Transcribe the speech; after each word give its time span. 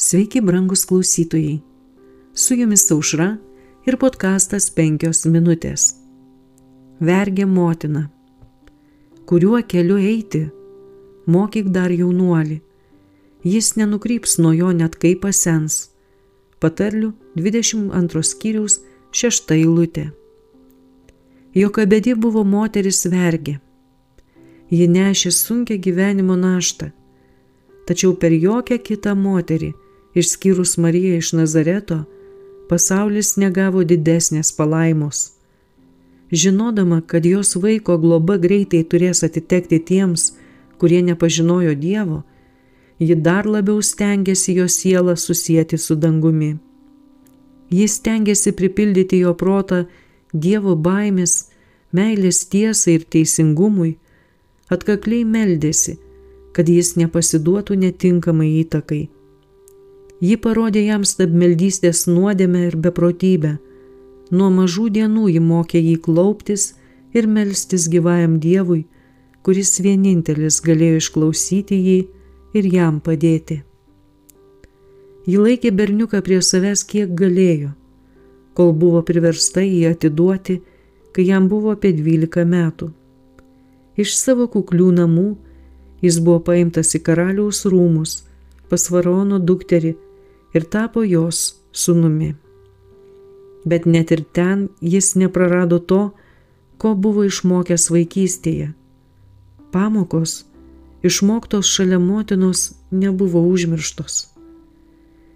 Sveiki, 0.00 0.40
brangus 0.40 0.84
klausytojai. 0.84 1.60
Su 2.34 2.54
jumis 2.54 2.90
aušra 2.90 3.32
ir 3.86 3.96
podkastas 3.98 4.68
penkios 4.70 5.24
minutės. 5.26 5.88
Vergė 7.02 7.46
motina. 7.50 8.04
Kuriuo 9.26 9.58
keliu 9.66 9.96
eiti? 9.98 10.44
Mokyk 11.26 11.72
dar 11.74 11.90
jaunuolį. 11.90 12.60
Jis 13.42 13.72
nenukryps 13.80 14.36
nuo 14.38 14.52
jo 14.54 14.70
net 14.70 14.94
kaip 15.02 15.24
pasens. 15.24 15.80
Patarlių 16.62 17.10
22 17.34 18.22
skyriaus 18.30 18.78
6 19.10 19.50
eilutė. 19.56 20.06
Jokabedi 21.58 22.14
buvo 22.14 22.46
moteris 22.46 23.02
vergė. 23.10 23.58
Ji 24.70 24.86
nešė 24.94 25.34
sunkę 25.34 25.82
gyvenimo 25.82 26.38
naštą. 26.38 26.92
Tačiau 27.90 28.14
per 28.14 28.30
jokią 28.30 28.78
kitą 28.84 29.18
moterį, 29.18 29.74
išskyrus 30.18 30.76
Mariją 30.78 31.18
iš 31.18 31.32
Nazareto, 31.38 32.02
pasaulis 32.68 33.36
negavo 33.40 33.84
didesnės 33.84 34.52
palaimos. 34.56 35.32
Žinodama, 36.30 37.00
kad 37.00 37.26
jos 37.26 37.56
vaiko 37.56 37.96
globa 37.98 38.36
greitai 38.36 38.82
turės 38.84 39.24
atitekti 39.24 39.78
tiems, 39.80 40.32
kurie 40.78 41.00
nepažinojo 41.02 41.74
Dievo, 41.74 42.22
ji 42.98 43.14
dar 43.14 43.46
labiau 43.46 43.82
stengiasi 43.82 44.54
jo 44.58 44.68
sielą 44.68 45.16
susijęti 45.16 45.78
su 45.78 45.96
dangumi. 45.96 46.56
Jis 47.70 47.94
stengiasi 48.00 48.52
pripildyti 48.52 49.22
jo 49.24 49.34
protą 49.34 49.84
Dievo 50.32 50.76
baimės, 50.76 51.48
meilės 51.92 52.44
tiesai 52.52 52.98
ir 52.98 53.04
teisingumui, 53.08 53.96
atkakliai 54.68 55.24
meldėsi, 55.24 55.96
kad 56.52 56.68
jis 56.68 56.96
nepasiduotų 57.00 57.78
netinkamai 57.84 58.50
įtakai. 58.60 59.06
Ji 60.18 60.34
parodė 60.42 60.82
jam 60.82 61.04
stabmeldystės 61.06 62.08
nuodėmę 62.10 62.64
ir 62.68 62.76
beprotybę. 62.82 63.58
Nuo 64.34 64.48
mažų 64.50 64.88
dienų 64.96 65.28
ji 65.30 65.40
mokė 65.40 65.78
jį 65.78 65.94
klauptis 66.02 66.72
ir 67.14 67.28
melstis 67.30 67.86
gyvajam 67.88 68.40
Dievui, 68.42 68.82
kuris 69.46 69.78
vienintelis 69.78 70.58
galėjo 70.64 70.98
išklausyti 70.98 71.78
jį 71.78 71.98
ir 72.58 72.66
jam 72.74 72.98
padėti. 73.00 73.62
Ji 75.28 75.38
laikė 75.38 75.70
berniuką 75.78 76.20
prie 76.26 76.40
savęs 76.42 76.82
kiek 76.88 77.14
galėjo, 77.14 77.70
kol 78.58 78.74
buvo 78.74 79.04
priversta 79.06 79.62
jį 79.62 79.92
atiduoti, 79.92 80.58
kai 81.14 81.28
jam 81.30 81.46
buvo 81.48 81.76
apie 81.76 81.92
12 81.94 82.42
metų. 82.48 82.90
Iš 83.98 84.16
savo 84.18 84.48
kuklių 84.50 84.90
namų 84.98 85.28
jis 86.02 86.18
buvo 86.18 86.42
paimtas 86.50 86.94
į 86.98 87.04
karaliaus 87.06 87.62
rūmus 87.70 88.24
pas 88.68 88.84
varono 88.92 89.38
dukterį 89.38 89.94
ir 90.54 90.64
tapo 90.64 91.04
jos 91.04 91.60
sunumi. 91.72 92.34
Bet 93.64 93.86
net 93.86 94.10
ir 94.10 94.24
ten 94.32 94.68
jis 94.80 95.14
neprarado 95.14 95.78
to, 95.78 96.02
ko 96.78 96.94
buvo 96.94 97.24
išmokęs 97.26 97.88
vaikystėje. 97.90 98.72
Pamokos, 99.74 100.44
išmoktos 101.02 101.66
šalia 101.66 101.98
motinos, 101.98 102.72
nebuvo 102.90 103.42
užmirštos. 103.50 104.28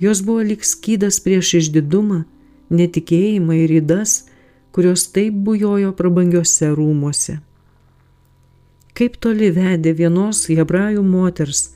Jos 0.00 0.22
buvo 0.26 0.42
lik 0.42 0.64
skydas 0.64 1.20
prieš 1.20 1.54
išdidumą, 1.60 2.24
netikėjimą 2.70 3.58
ir 3.64 3.80
įdas, 3.80 4.22
kurios 4.72 5.08
taip 5.12 5.34
bujojo 5.46 5.92
prabangiose 5.98 6.70
rūmuose 6.74 7.42
kaip 8.94 9.18
toli 9.18 9.50
vedė 9.54 9.92
vienos 9.98 10.44
hebrajų 10.46 11.02
moters, 11.06 11.66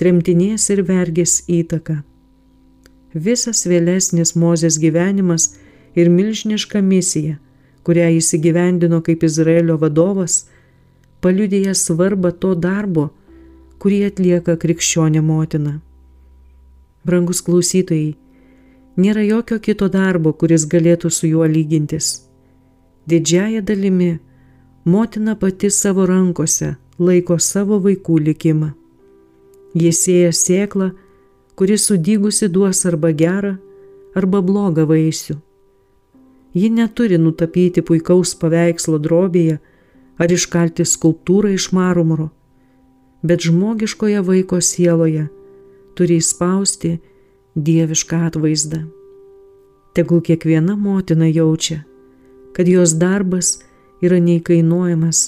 tremtinės 0.00 0.70
ir 0.72 0.82
vergės 0.88 1.42
įtaka. 1.48 2.00
Visas 3.14 3.62
vėlesnis 3.70 4.34
Mozės 4.34 4.78
gyvenimas 4.82 5.54
ir 5.94 6.10
milžiniška 6.10 6.82
misija, 6.82 7.38
kurią 7.86 8.08
jis 8.16 8.32
įgyvendino 8.34 9.00
kaip 9.06 9.22
Izraelio 9.22 9.76
vadovas, 9.78 10.48
paliudėja 11.22 11.74
svarbą 11.78 12.32
to 12.32 12.54
darbo, 12.58 13.10
kurį 13.78 14.04
atlieka 14.10 14.56
krikščionė 14.58 15.22
motina. 15.22 15.78
Brangus 17.04 17.40
klausytojai, 17.46 18.16
nėra 18.96 19.22
jokio 19.22 19.60
kito 19.62 19.88
darbo, 19.88 20.32
kuris 20.32 20.66
galėtų 20.66 21.10
su 21.10 21.30
juo 21.30 21.46
lygintis. 21.46 22.24
Didžiaja 23.06 23.60
dalimi 23.62 24.18
motina 24.84 25.36
pati 25.36 25.70
savo 25.70 26.06
rankose 26.08 26.74
laiko 26.98 27.38
savo 27.38 27.78
vaikų 27.84 28.18
likimą. 28.28 28.72
Jie 29.74 29.92
sėja 29.92 30.32
sėklą, 30.32 30.92
kuri 31.54 31.78
sudygusi 31.78 32.48
duos 32.48 32.84
arba 32.86 33.10
gerą, 33.12 33.56
arba 34.14 34.40
blogą 34.42 34.86
vaisių. 34.90 35.36
Ji 36.54 36.70
neturi 36.70 37.18
nutapyti 37.18 37.82
puikaus 37.82 38.34
paveikslo 38.38 39.00
drobėje 39.02 39.58
ar 40.18 40.30
iškalti 40.30 40.86
skulptūrą 40.86 41.54
iš 41.54 41.72
marmuro, 41.74 42.28
bet 43.22 43.42
žmogiškoje 43.42 44.22
vaiko 44.22 44.60
sieloje 44.62 45.26
turi 45.98 46.20
įspausti 46.22 46.98
dievišką 47.54 48.20
atvaizdą. 48.28 48.84
Tegul 49.94 50.22
kiekviena 50.26 50.76
motina 50.76 51.26
jaučia, 51.30 51.82
kad 52.54 52.70
jos 52.70 52.94
darbas 52.98 53.60
yra 54.02 54.18
neįkainuojamas 54.22 55.24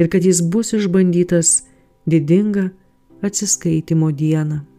ir 0.00 0.12
kad 0.12 0.24
jis 0.24 0.40
bus 0.44 0.72
išbandytas 0.76 1.64
didinga 2.08 2.70
atsiskaitimo 3.24 4.12
dieną. 4.12 4.73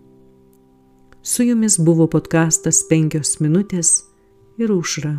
Su 1.28 1.44
jumis 1.44 1.80
buvo 1.82 2.06
podkastas 2.06 2.84
penkios 2.86 3.40
minutės 3.42 3.96
ir 4.62 4.70
užra. 4.70 5.16